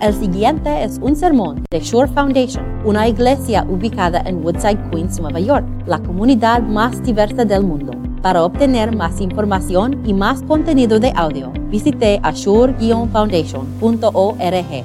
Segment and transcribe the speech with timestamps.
[0.00, 5.40] El siguiente es un sermón de Shore Foundation, una iglesia ubicada en Woodside, Queens, Nueva
[5.40, 7.92] York, la comunidad más diversa del mundo.
[8.22, 14.84] Para obtener más información y más contenido de audio, visite ashore-foundation.org.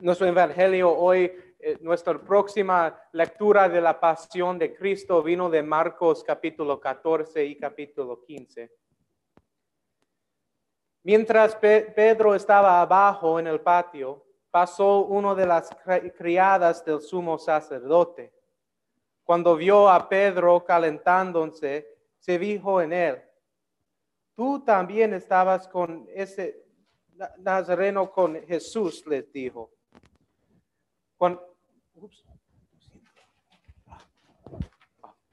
[0.00, 6.22] Nuestro evangelio hoy, eh, nuestra próxima lectura de la pasión de Cristo vino de Marcos
[6.22, 8.83] capítulo 14 y capítulo 15.
[11.04, 15.68] Mientras Pedro estaba abajo en el patio, pasó uno de las
[16.16, 18.32] criadas del sumo sacerdote.
[19.22, 21.86] Cuando vio a Pedro calentándose,
[22.18, 23.22] se dijo en él,
[24.34, 26.64] tú también estabas con ese
[27.36, 29.70] nazareno con Jesús, les dijo.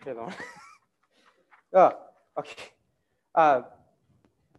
[0.03, 0.30] perdón.
[1.73, 2.11] Ah,
[3.33, 3.75] ah,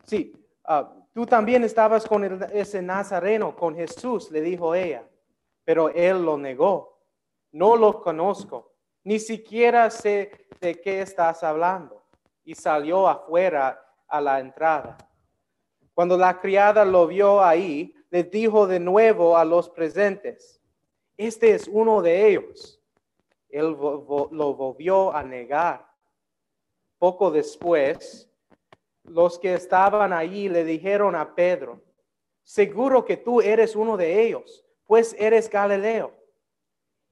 [0.07, 0.42] sí,
[0.79, 5.07] ah, Tú también estabas con ese nazareno, con Jesús, le dijo ella,
[5.63, 7.01] pero él lo negó.
[7.51, 8.73] No lo conozco,
[9.05, 12.03] ni siquiera sé de qué estás hablando.
[12.45, 14.97] Y salió afuera a la entrada.
[15.93, 20.63] Cuando la criada lo vio ahí, le dijo de nuevo a los presentes,
[21.19, 22.81] este es uno de ellos.
[23.51, 25.87] Él lo volvió a negar.
[26.99, 28.32] Poco después,
[29.05, 31.83] los que estaban allí le dijeron a Pedro,
[32.43, 36.13] seguro que tú eres uno de ellos, pues eres Galileo.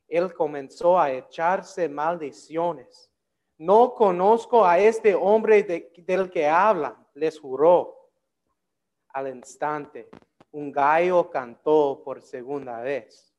[0.09, 3.11] Él comenzó a echarse maldiciones.
[3.59, 8.11] No conozco a este hombre del que hablan, les juró.
[9.13, 10.09] Al instante,
[10.53, 13.35] un gallo cantó por segunda vez.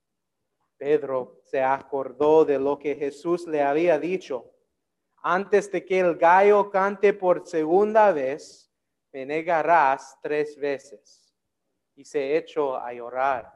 [0.78, 4.52] Pedro se acordó de lo que Jesús le había dicho
[5.22, 8.72] antes de que el gallo cante por segunda vez,
[9.14, 11.34] me negarás tres veces.
[11.96, 13.54] Y se echó a llorar.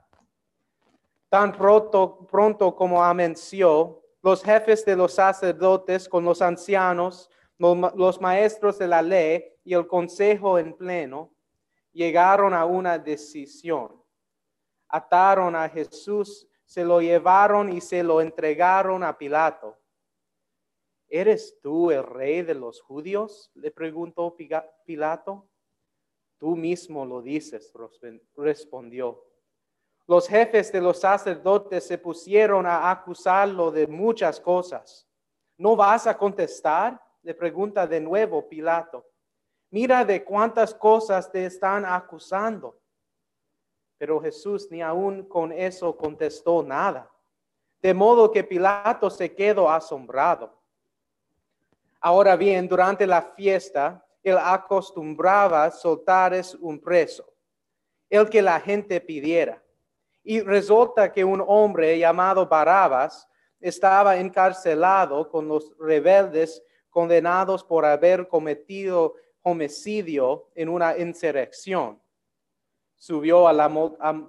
[1.30, 8.78] Tan pronto, pronto como amenció, los jefes de los sacerdotes con los ancianos, los maestros
[8.78, 11.32] de la ley y el consejo en pleno,
[11.92, 14.02] llegaron a una decisión.
[14.88, 19.78] Ataron a Jesús, se lo llevaron y se lo entregaron a Pilato.
[21.08, 23.52] ¿Eres tú el rey de los judíos?
[23.56, 24.36] le preguntó
[24.86, 25.48] Pilato.
[26.38, 27.72] Tú mismo lo dices,
[28.36, 29.24] respondió.
[30.08, 35.08] Los jefes de los sacerdotes se pusieron a acusarlo de muchas cosas.
[35.58, 37.02] ¿No vas a contestar?
[37.24, 39.06] Le pregunta de nuevo Pilato.
[39.72, 42.80] Mira de cuántas cosas te están acusando.
[43.98, 47.12] Pero Jesús ni aún con eso contestó nada.
[47.82, 50.65] De modo que Pilato se quedó asombrado.
[52.06, 57.28] Ahora bien, durante la fiesta, él acostumbraba soltar un preso,
[58.08, 59.60] el que la gente pidiera.
[60.24, 63.28] Y resulta que un hombre llamado Barabas
[63.60, 66.62] estaba encarcelado con los rebeldes
[66.92, 72.00] condenados por haber cometido homicidio en una insurrección.
[72.96, 73.68] Subió a la,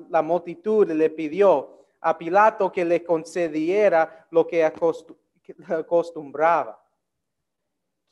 [0.08, 4.64] la multitud y le pidió a Pilato que le concediera lo que
[5.69, 6.85] acostumbraba.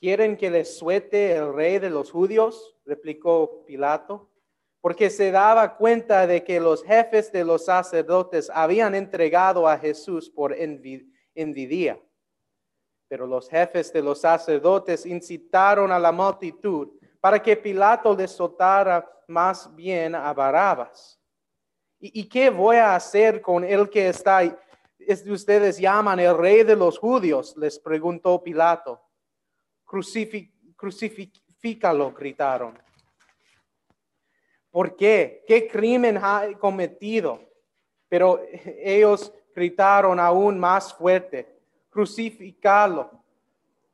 [0.00, 2.77] ¿Quieren que les suelte el rey de los judíos?
[2.84, 4.31] replicó Pilato,
[4.81, 10.28] porque se daba cuenta de que los jefes de los sacerdotes habían entregado a Jesús
[10.28, 11.99] por envidia.
[13.09, 16.88] Pero los jefes de los sacerdotes incitaron a la multitud
[17.21, 21.19] para que Pilato les soltara más bien a Barabas.
[21.99, 24.43] ¿Y, ¿Y, qué voy a hacer con el que está,
[25.31, 27.56] ustedes llaman el rey de los judíos?
[27.56, 29.00] Les preguntó Pilato
[30.77, 32.78] crucifícalo, gritaron.
[34.71, 35.44] ¿Por qué?
[35.47, 37.41] ¿Qué crimen ha cometido?
[38.09, 38.41] Pero
[38.82, 41.60] ellos gritaron aún más fuerte,
[41.91, 43.10] crucificarlo.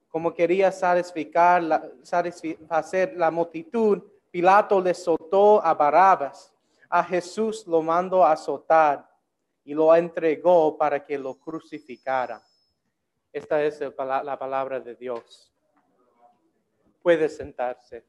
[0.09, 6.53] Como quería satisficar la, satisfacer la multitud, Pilato le soltó a Barabas.
[6.88, 9.08] A Jesús lo mandó a azotar
[9.64, 12.43] y lo entregó para que lo crucificara.
[13.32, 15.50] Esta es la palabra de Dios
[17.02, 18.05] puede sentarse.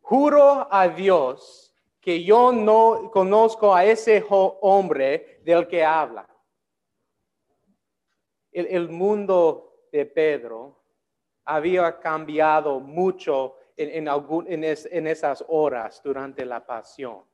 [0.00, 6.28] Juro a Dios que yo no conozco a ese hombre del que habla.
[8.50, 10.82] El, mundo de Pedro
[11.44, 17.24] había cambiado mucho en, en esas horas durante la pasión.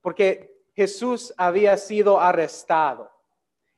[0.00, 3.10] Porque Jesús había sido arrestado.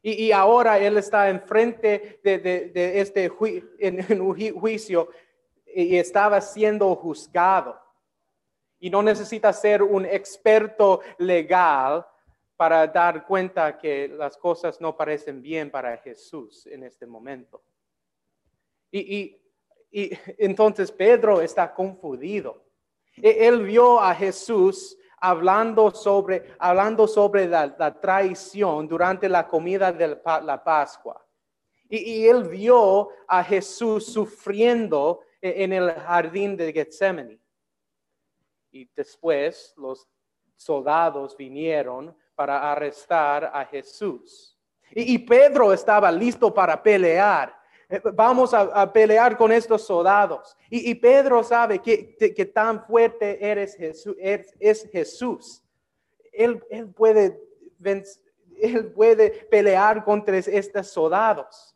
[0.02, 5.08] Y, y ahora él está enfrente de, de, este juicio
[5.75, 7.81] y estaba siendo juzgado.
[8.79, 12.06] Y no necesita ser un experto legal
[12.55, 17.62] para dar cuenta que las cosas no parecen bien para Jesús en este momento.
[18.91, 19.41] Y, y-
[19.91, 22.62] y entonces Pedro está confundido.
[23.17, 30.21] E- Él vio a Jesús hablando sobre, hablando sobre la, traición durante la comida de
[30.25, 31.25] la Pascua.
[31.89, 37.41] Y, él vio a Jesús sufriendo e- en el jardín de Getsemaní.
[38.71, 40.09] Y después los
[40.55, 44.57] soldados vinieron para arrestar a Jesús.
[44.93, 47.60] Y Pedro estaba listo para pelear.
[47.91, 50.57] Eh, Vamos a, pelear con estos soldados.
[50.71, 55.63] Y, Pedro sabe que, tan fuerte eres Jesús, es, es Jesús.
[56.33, 57.51] Él, él puede
[58.61, 61.75] él puede pelear contra estos soldados.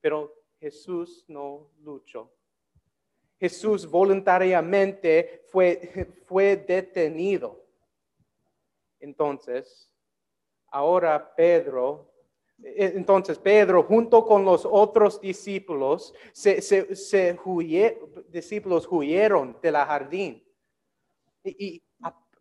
[0.00, 2.30] Pero Jesús no luchó.
[3.38, 7.64] Jesús voluntariamente fue, fue detenido.
[8.98, 9.90] Entonces,
[10.66, 12.09] ahora Pedro,
[12.62, 17.38] entonces Pedro junto con los otros discípulos, se, se, se
[18.28, 20.44] discípulos huyeron de la jardín.
[21.44, 21.82] Y,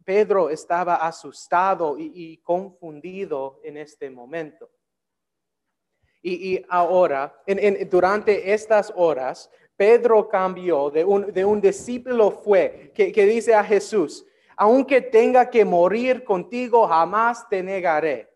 [0.06, 4.68] Pedro estaba asustado y, y confundido en este momento.
[6.24, 12.31] Y, y ahora, en- en- durante estas horas, Pedro cambió de un, de un discípulo
[12.31, 14.25] fue que, que dice a Jesús,
[14.57, 18.29] aunque tenga que morir contigo, jamás te negaré.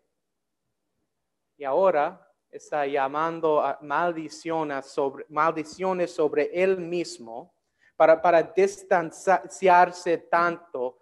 [1.58, 2.20] Y ahora
[2.50, 7.54] está llamando a maldiciones sobre, maldiciones sobre él mismo
[7.96, 10.98] para, para distanciarse tanto,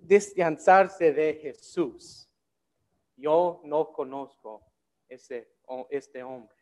[0.00, 2.28] distanciarse de Jesús.
[3.16, 4.62] Yo no conozco
[5.08, 5.52] ese,
[5.90, 6.56] este hombre.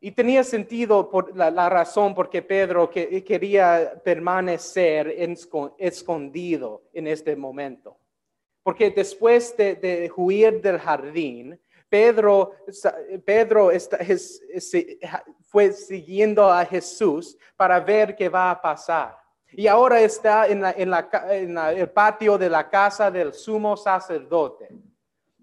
[0.00, 7.06] Y tenía sentido por la, razón por que Pedro que, quería permanecer esco- escondido en
[7.06, 7.96] este momento.
[8.64, 12.52] Porque después de, de huir del jardín, Pedro,
[13.24, 14.76] Pedro está- es- es-
[15.42, 19.16] fue siguiendo a Jesús para ver qué va a pasar.
[19.52, 23.32] Y ahora está en, la- en la en la- el patio de la casa del
[23.32, 24.68] sumo sacerdote.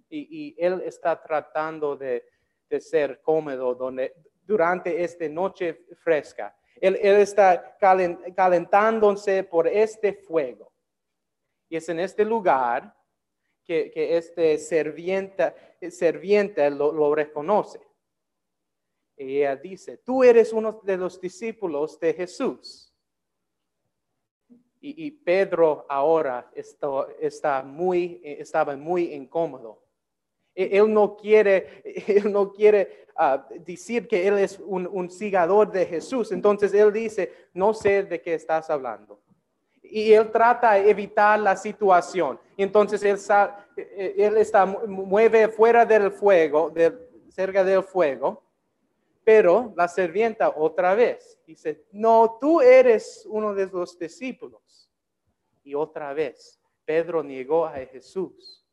[0.10, 2.26] Y, y él está tratando de,
[2.70, 4.14] de ser cómodo donde,
[4.44, 6.54] durante esta noche fresca.
[6.82, 10.74] Él, él está calen- calentándose por este fuego.
[11.70, 12.94] Y es en este lugar
[13.64, 15.54] que, que este serviente,
[15.90, 17.80] serviente lo, lo reconoce.
[19.16, 22.92] Ella dice, tú eres uno de los discípulos de Jesús.
[24.80, 26.88] Y, y Pedro ahora está,
[27.20, 29.84] está muy, estaba muy incómodo.
[30.56, 35.72] E- Él no quiere, él no quiere ah, decir que él es un, un sigador
[35.72, 36.32] de Jesús.
[36.32, 39.22] Entonces él dice, no sé de qué estás hablando.
[39.94, 42.40] Y él trata de evitar la situación.
[42.56, 43.18] Entonces él,
[43.76, 46.98] eh, él está, mu- mueve fuera del fuego, del-
[47.30, 48.42] cerca del fuego.
[49.24, 54.90] Pero la sirvienta otra vez dice, no, tú eres uno de los discípulos.
[55.64, 58.66] Y otra vez, Pedro negó a Jesús.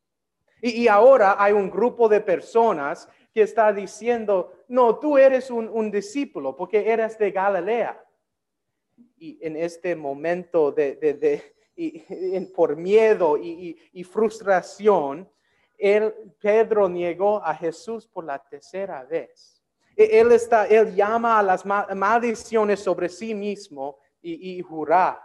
[0.62, 5.68] Y, y ahora hay un grupo de personas que está diciendo, no, tú eres un,
[5.68, 8.02] un discípulo porque eres de Galilea.
[9.20, 15.28] Y en este momento de, de- de- y- en- por miedo y, y- y frustración,
[15.76, 19.62] él, Pedro negó a Jesús por la tercera vez.
[19.96, 25.20] E- Él, está, él llama a las ma- maldiciones sobre sí mismo y, y jurar.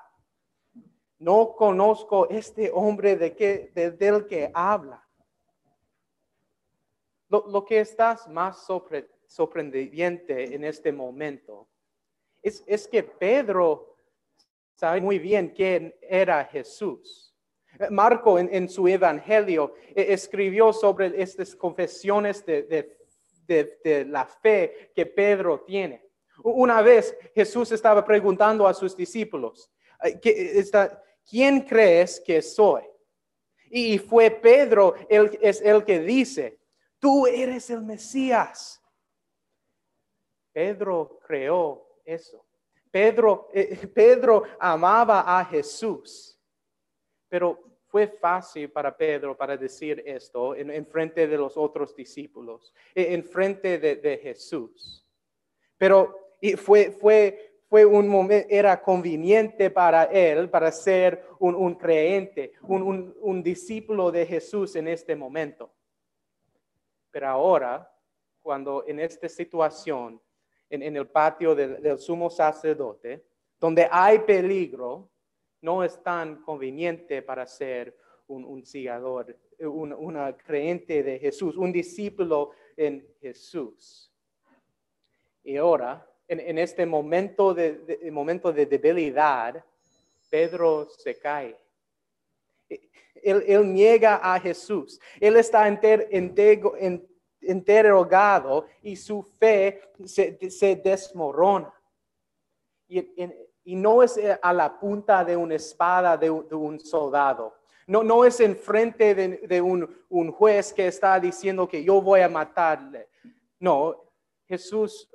[1.20, 5.02] No conozco este hombre de que, de- del que habla.
[7.30, 11.68] Lo, lo que estás más sorpre- sorprendente en este momento
[12.44, 13.98] es, que Pedro
[14.76, 17.34] sabe muy bien quién era Jesús.
[17.90, 22.98] Marco en, su evangelio eh, escribió sobre estas confesiones de,
[24.08, 26.06] la fe que Pedro tiene.
[26.44, 29.72] Una vez Jesús estaba preguntando a sus discípulos,
[30.04, 32.84] eh, ¿qué- está- ¿quién crees que soy?
[33.70, 36.60] Y fue Pedro el, es el que dice,
[37.00, 38.82] tú eres el Mesías.
[40.52, 42.45] Pedro creó eso.
[42.91, 46.39] Pedro, eh, Pedro amaba a Jesús,
[47.27, 52.74] pero fue fácil para Pedro para decir esto en, en frente de los otros discípulos,
[52.95, 55.07] en, en frente de, Jesús.
[55.77, 61.75] Pero y fue, fue, fue un momento, era conveniente para él, para ser un, un
[61.75, 65.74] creente, un, un- un discípulo de Jesús en este momento.
[67.12, 67.91] Pero ahora,
[68.41, 70.19] cuando en esta situación,
[70.82, 73.24] en, el patio del, sumo sacerdote,
[73.60, 75.10] donde hay peligro,
[75.62, 77.96] no es tan conveniente para ser
[78.27, 84.12] un, un sigador, un, una creyente de Jesús, un discípulo en Jesús.
[85.44, 89.63] Y ahora, en, este momento de, momento de debilidad,
[90.30, 91.56] Pedro se cae.
[93.22, 95.00] Él, niega a Jesús.
[95.20, 96.10] Él está enter,
[97.48, 101.74] interrogado y su fe se, desmorona.
[102.88, 107.56] Y, no es a la punta de una espada de, un soldado.
[107.88, 112.22] No, no es enfrente de, de un, un, juez que está diciendo que yo voy
[112.22, 113.10] a matarle.
[113.60, 114.04] No,
[114.48, 115.10] Jesús,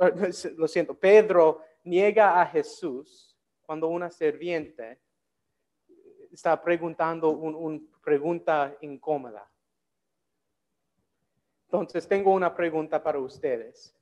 [0.56, 5.00] lo siento, Pedro niega a Jesús cuando una serviente
[6.32, 9.47] está preguntando una pregunta incómoda.
[11.70, 13.94] Entonces, tengo una pregunta para ustedes.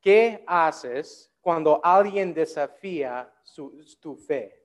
[0.00, 3.28] ¿Qué haces cuando alguien desafía
[4.00, 4.64] tu fe?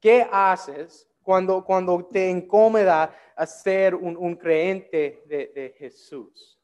[0.00, 6.58] ¿Qué haces cuando, cuando te incomoda a ser un, creyente de, Jesús?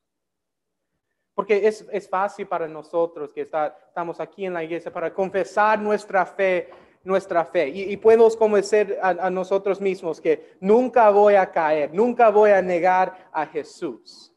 [1.36, 6.68] Porque es, fácil para nosotros que estamos aquí en la iglesia para confesar nuestra fe
[7.04, 7.68] nuestra fe.
[7.68, 13.28] Y, podemos convencer a, nosotros mismos que nunca voy a caer, nunca voy a negar
[13.30, 14.33] a Jesús.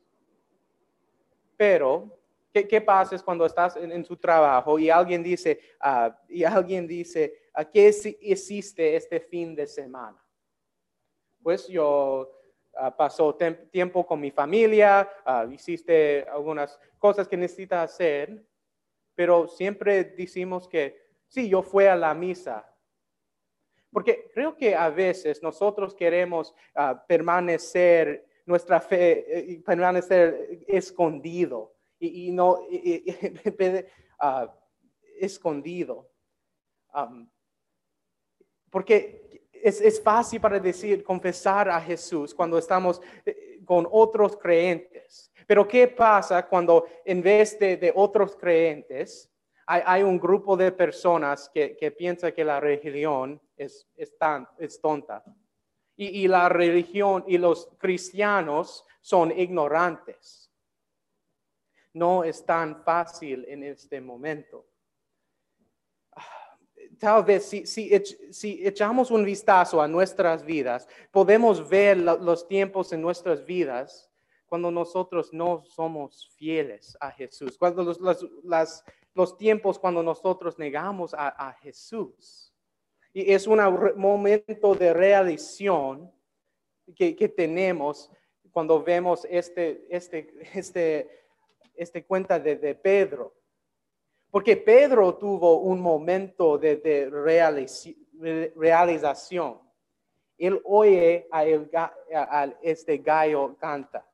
[1.58, 2.18] Pero,
[2.54, 7.66] ¿qué, pasa cuando estás en, su trabajo y alguien dice, uh, y alguien dice, ¿a
[7.66, 10.24] qué hiciste este fin de semana?
[11.44, 12.32] Pues yo
[12.74, 13.34] uh,
[13.72, 18.46] tiempo con mi familia, uh, hiciste algunas cosas que necesitas hacer,
[19.16, 22.66] pero siempre decimos que Sí, yo fui a la misa.
[23.92, 32.32] Porque creo que a veces nosotros queremos ah, permanecer, nuestra fe, eh, permanecer escondido y,
[32.32, 32.60] no
[34.20, 34.52] ah,
[35.20, 36.10] escondido.
[38.70, 45.32] porque es, fácil para decir, confesar a Jesús cuando estamos eh, con otros creyentes.
[45.46, 49.30] Pero ¿qué pasa cuando en vez de, otros creyentes,
[49.66, 54.80] hay, un grupo de personas que, que piensa que la religión es, es, tan, es
[54.80, 55.24] tonta.
[56.00, 60.52] Y, la religión y los cristianos son ignorantes.
[61.94, 64.68] No es tan fácil en este momento.
[67.00, 73.02] Tal vez si, si, echamos un vistazo a nuestras vidas, podemos ver los tiempos en
[73.02, 74.12] nuestras vidas
[74.48, 78.00] cuando nosotros no somos fieles a Jesús, cuando los,
[78.44, 78.84] las,
[79.18, 82.54] los tiempos cuando nosotros negamos a, Jesús.
[83.18, 83.58] Y es un
[83.96, 86.14] momento de realización
[86.96, 88.12] que, tenemos
[88.52, 91.10] cuando vemos este, este, este,
[91.74, 93.34] este cuenta de, Pedro.
[94.30, 97.10] Porque Pedro tuvo un momento de, de
[98.56, 99.62] realización.
[100.38, 101.42] Él oye a,
[102.14, 104.08] a, este gallo canta.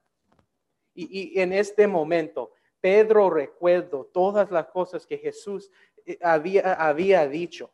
[0.94, 5.70] Y, y, en este momento, Pedro recuerdo todas las cosas que Jesús
[6.06, 7.70] eh, había, había dicho.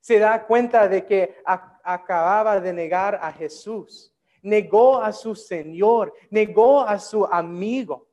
[0.00, 4.14] Se da cuenta de que acababa de negar a Jesús.
[4.42, 8.08] Negó a su Señor, negó a su amigo.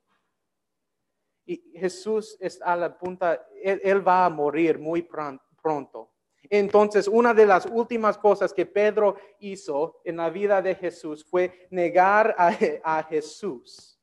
[1.45, 6.11] Y Jesús está a la punta, él, va a morir muy pronto.
[6.49, 11.67] Entonces, una de las últimas cosas que Pedro hizo en la vida de Jesús fue
[11.69, 12.51] negar a,
[12.83, 13.99] a Jesús.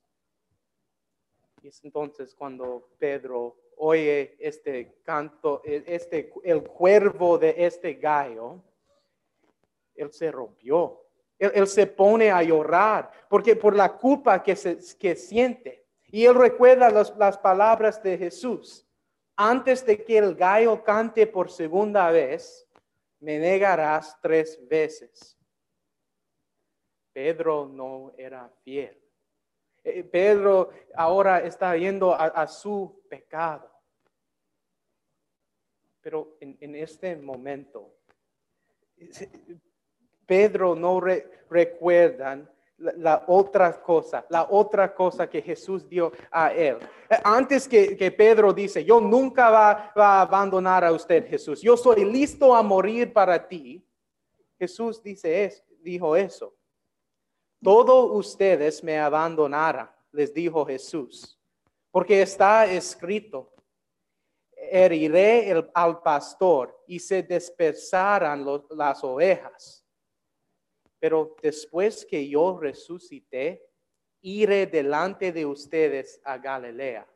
[1.63, 8.63] Y es entonces cuando Pedro oye este canto, e, este, el cuervo de este gallo,
[9.95, 11.01] él se rompió.
[11.39, 15.85] Él, se pone a llorar porque por la culpa que, se, que siente.
[16.05, 18.87] Y él recuerda las palabras de Jesús.
[19.35, 22.69] Antes de que el gallo cante por segunda vez,
[23.19, 25.37] me negarás tres veces.
[27.13, 29.03] Pedro no era fiel.
[29.83, 33.72] Eh, Pedro ahora está yendo a, su pecado.
[36.03, 37.95] Pero en, este momento,
[40.27, 46.79] Pedro no recuerda la, otra cosa, la otra cosa que Jesús dio a él.
[47.23, 51.61] Antes que, Pedro dice, yo nunca va, va, a abandonar a usted, Jesús.
[51.63, 53.87] Yo soy listo a morir para ti.
[54.59, 56.55] Jesús dice es, dijo eso.
[57.63, 61.39] Todos ustedes me abandonarán, les dijo Jesús,
[61.93, 63.53] porque está escrito,
[64.71, 69.85] heriré al pastor y se dispersarán las ovejas.
[70.99, 73.69] Pero después que yo resucité,
[74.21, 77.07] iré delante de ustedes a Galilea.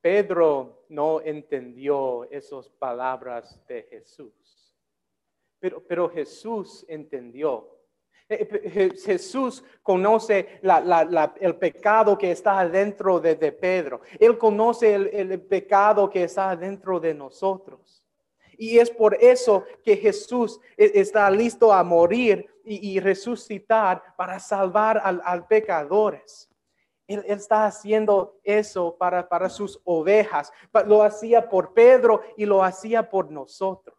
[0.00, 4.74] Pedro no entendió esas palabras de Jesús,
[5.58, 7.79] pero, pero Jesús entendió.
[8.30, 10.60] Eh, eh, Jesús conoce
[11.40, 14.02] el pecado que está dentro de, Pedro.
[14.20, 18.04] Él conoce el, pecado que está dentro de nosotros.
[18.56, 25.02] Y es por eso que Jesús e, está listo a morir y, resucitar para salvar
[25.02, 26.48] al, pecadores.
[27.08, 30.52] Él, está haciendo eso para, sus ovejas.
[30.86, 33.96] Lo hacía por Pedro y lo hacía por nosotros.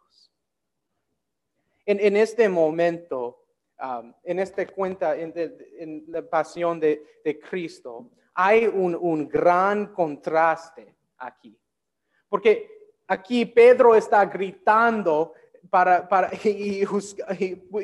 [1.86, 3.41] En este momento,
[3.84, 7.02] Um, en esta cuenta, en, la pasión de,
[7.50, 11.60] Cristo, hay un, gran contraste aquí.
[12.30, 15.34] Porque aquí Pedro está gritando
[15.68, 16.86] para, para y,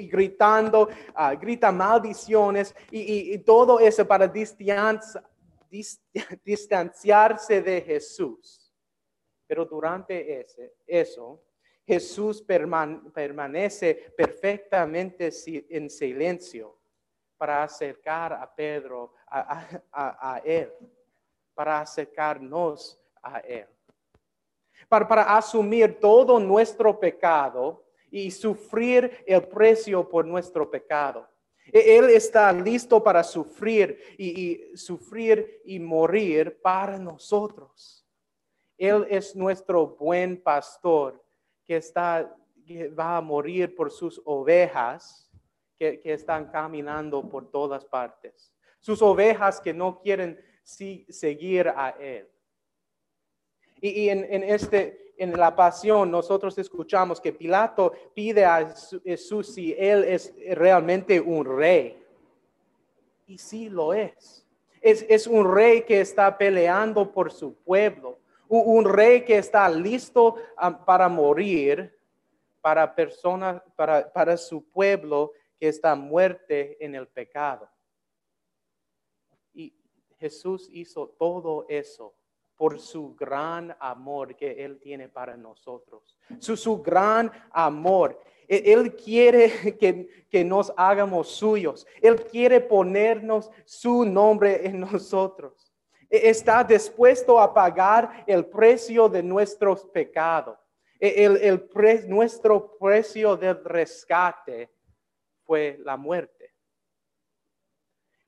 [0.08, 4.28] gritando, uh, grita maldiciones y, todo eso para
[6.46, 8.72] distanciarse de Jesús.
[9.48, 11.42] Pero durante ese, eso,
[11.88, 15.30] Jesús permanece perfectamente
[15.70, 16.78] en silencio
[17.38, 20.74] para acercar a Pedro a, Él,
[21.54, 23.68] para acercarnos a Él,
[24.90, 31.26] para, para asumir todo nuestro pecado y sufrir el precio por nuestro pecado.
[31.72, 38.06] E, Él está listo para sufrir y, sufrir y morir para nosotros.
[38.78, 41.24] Él es nuestro buen pastor
[41.68, 42.34] que, está,
[42.98, 45.30] va a morir por sus ovejas
[45.78, 48.54] que, están caminando por todas partes.
[48.80, 52.28] Sus ovejas que no quieren seguir a Él.
[53.80, 60.04] Y, en, este, en la pasión nosotros escuchamos que Pilato pide a Jesús si Él
[60.04, 62.02] es realmente un rey.
[63.28, 64.46] Y sí lo es.
[64.82, 70.36] Es, es un rey que está peleando por su pueblo un rey que está listo
[70.58, 71.98] ah, para morir
[72.68, 77.70] para personas, para, para su pueblo que está muerte en el pecado.
[79.54, 79.74] Y
[80.20, 82.14] Jesús hizo todo eso
[82.58, 86.18] por su gran amor que Él tiene para nosotros.
[86.40, 88.20] Su, su gran amor.
[88.48, 91.88] E, Él quiere que, que, nos hagamos suyos.
[92.02, 95.67] Él quiere ponernos su nombre en nosotros.
[96.10, 100.58] E-, está dispuesto a pagar el precio de nuestros pecados.
[101.00, 101.70] E-, el,
[102.08, 104.70] nuestro precio del rescate
[105.46, 106.54] fue la muerte.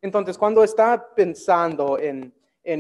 [0.02, 2.34] Entonces, cuando está pensando en,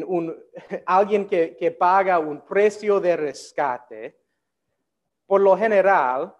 [0.07, 0.37] un,
[0.85, 4.17] alguien que, paga un precio de rescate,
[5.25, 6.33] por lo general,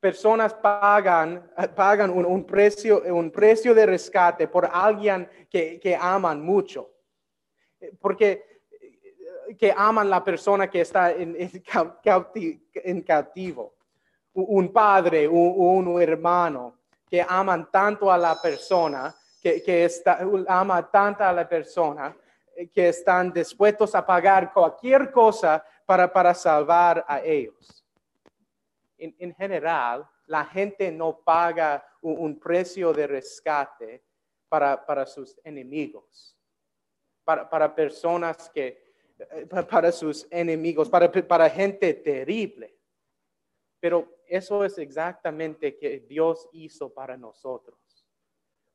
[0.00, 6.90] personas pagan, pagan un, precio, un precio de rescate por alguien que, que aman mucho
[8.00, 13.74] porque eh, que aman la persona que está en, en, cautivo.
[14.32, 20.88] Un padre, un, un, hermano que aman tanto a la persona, que, que está, ama
[20.88, 22.16] tanto a la persona,
[22.54, 27.84] eh, que están dispuestos a pagar cualquier cosa para, para salvar a ellos.
[28.96, 34.04] En, en general, la gente no paga un, un precio de rescate
[34.48, 36.36] para, para sus enemigos
[37.48, 38.82] para, personas que,
[39.18, 42.76] eh, para sus enemigos, para, para gente terrible.
[43.80, 47.78] Pero eso es exactamente que Dios hizo para nosotros.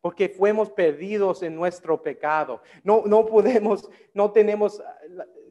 [0.02, 2.62] Porque fuimos perdidos en nuestro pecado.
[2.84, 4.84] No, no podemos, no tenemos,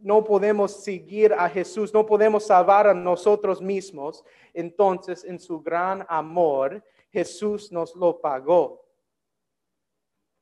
[0.01, 4.25] no podemos seguir a Jesús, no podemos salvar a nosotros mismos.
[4.53, 8.85] Entonces, en su gran amor, Jesús nos lo pagó.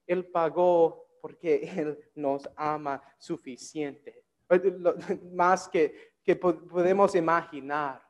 [0.06, 4.22] Él pagó porque Él nos ama suficiente,
[5.32, 8.02] más que, que podemos imaginar.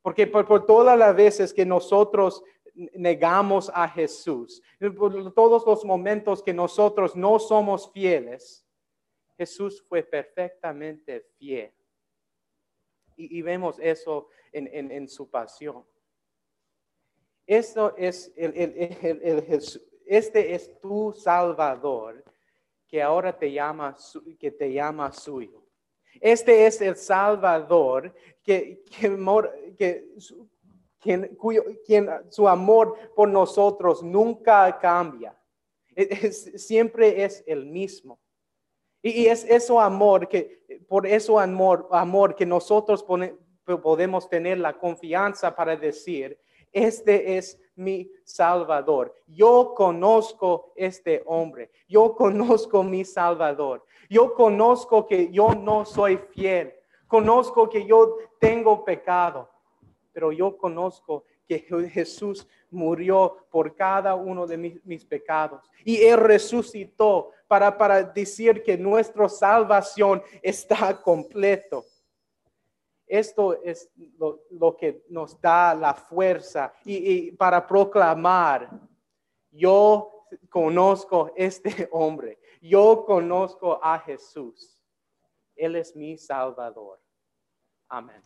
[0.00, 2.42] Porque por, todas las veces que nosotros
[2.94, 4.62] negamos a Jesús,
[5.34, 8.66] todos los momentos que nosotros no somos fieles,
[9.36, 11.72] Jesús fue perfectamente fiel.
[13.14, 15.84] Y, vemos eso en, su pasión.
[17.46, 22.24] Esto es el, el, el, Jesús, este es tu Salvador
[22.88, 23.96] que ahora te llama,
[24.38, 25.62] que te llama suyo.
[26.20, 28.82] Este es el Salvador que,
[29.78, 30.06] que,
[30.98, 35.36] quien, cuyo, quien, su amor por nosotros nunca cambia.
[36.56, 38.20] siempre es el mismo.
[39.02, 43.04] Y, es eso amor que, por eso amor, amor que nosotros
[43.64, 46.38] podemos tener la confianza para decir,
[46.70, 49.14] este es mi Salvador.
[49.26, 51.70] Yo conozco este hombre.
[51.88, 53.84] Yo conozco mi Salvador.
[54.08, 56.74] Yo conozco que yo no soy fiel.
[57.06, 59.48] Conozco que yo tengo pecado.
[60.12, 61.58] Pero yo conozco que
[61.90, 65.70] Jesús murió por cada uno de mis, mis pecados.
[65.84, 71.84] Y Él resucitó para, para decir que nuestra salvación está completo.
[73.12, 73.90] Esto es
[74.48, 78.70] lo, que nos da la fuerza y, para proclamar,
[79.50, 84.80] yo conozco este hombre, yo conozco a Jesús.
[85.54, 87.02] Él es mi Salvador.
[87.86, 88.22] Amén.